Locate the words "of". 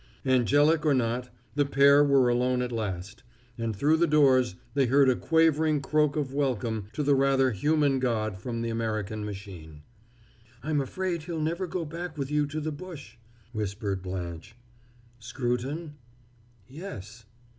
6.15-6.33